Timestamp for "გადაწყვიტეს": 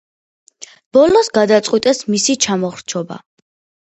1.39-2.03